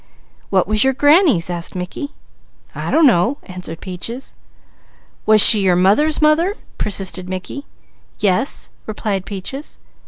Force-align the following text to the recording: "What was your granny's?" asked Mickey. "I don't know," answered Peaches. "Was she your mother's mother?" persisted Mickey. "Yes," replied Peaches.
"What 0.49 0.67
was 0.67 0.83
your 0.83 0.93
granny's?" 0.93 1.47
asked 1.47 1.75
Mickey. 1.75 2.15
"I 2.73 2.89
don't 2.89 3.05
know," 3.05 3.37
answered 3.43 3.81
Peaches. 3.81 4.33
"Was 5.27 5.41
she 5.41 5.59
your 5.59 5.75
mother's 5.75 6.19
mother?" 6.23 6.57
persisted 6.79 7.29
Mickey. 7.29 7.67
"Yes," 8.17 8.71
replied 8.87 9.27
Peaches. 9.27 9.77